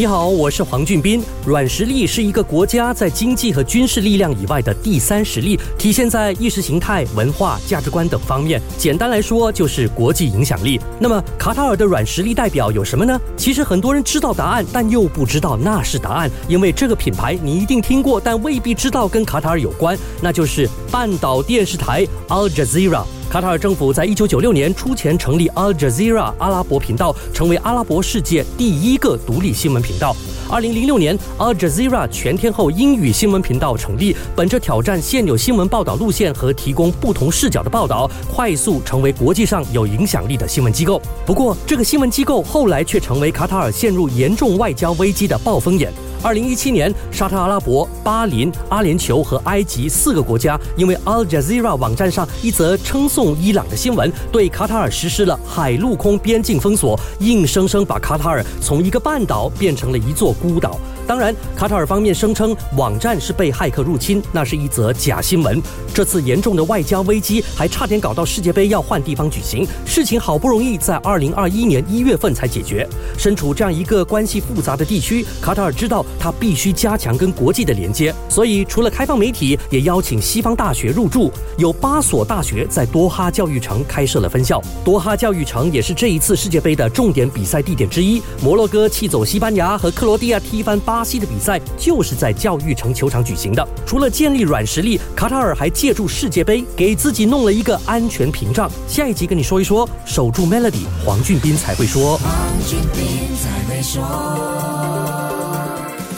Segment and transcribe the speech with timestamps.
[0.00, 1.22] 你好，我是黄俊斌。
[1.44, 8.58] 软实力是一个国家在经济和军事力量以外的第三实力，体现在意识形态、文化、价值观等方面。
[8.78, 10.80] 简单来说，就是国际影响力。
[10.98, 13.20] 那么，卡塔尔的软实力代表有什么呢？
[13.36, 23.04] 其实很多人知道答案，但又不知道那是答案，因为这个品牌你一定听过，但未必知道跟卡塔尔有关，那就是半岛电视台 Al Jazeera。
[23.30, 30.16] 卡塔尔政府在一九九六年出钱成立 Al Jazeera 阿拉伯频道，成为阿拉伯世界第一个独立新闻频道。
[30.50, 41.00] 二零零六年，Al Jazeera 全天候英语新闻频道成立，本着挑战现有新闻报道路线和提供不同视角的报道，快速成为国际上有影响力的新闻机构。
[41.24, 45.92] 不过，这个新闻机构后来却成为卡塔尔陷入严重外交危机的暴风眼。
[46.22, 60.78] 二零一七年，沙特阿拉伯、巴林、阿联酋和埃及四个国家因为 Al Jazeera 网站上一则称颂伊朗的新闻，对卡塔尔实施了海陆空边境封锁，硬生生把卡塔尔从一个半岛变成了一座孤岛。
[61.10, 65.60] 当然，卡塔尔方面声称网站是被骇客入侵，那是一则假新闻。
[65.92, 72.88] 这次严重的外交危机还差点搞到世界杯要换地方举行，事情好不容易在二零二一年一月份才解决。
[73.18, 84.62] 身处这样一个关系复杂的地区，卡塔尔知道他必须加强跟国际的连接，所以除了开放媒体，也邀请西方大学入驻，有八所大学在多哈教育城开设了分校。
[84.84, 88.22] 多哈教育城也是这一次世界杯的重点比赛地点之一。
[88.40, 90.99] 摩洛哥气走西班牙和克罗地亚踢翻巴。
[91.00, 93.66] 巴西的比赛就是在教育城球场举行的。
[93.86, 98.70] 除了建立软实力，卡塔尔还借助世界杯给自己弄了一个安全屏障。
[98.86, 102.18] 下一集跟你说一说，守住 Melody，黄俊斌才会说。
[102.18, 102.30] 黄
[102.68, 104.02] 俊斌才会说。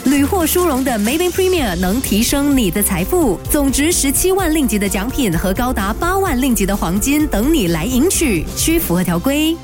[0.03, 9.55] 屡获殊荣的 Maven Premier 能提升你的财富，总值十七万令吉的奖品和高达八万令吉的黄金等你来赢取，需符合条规。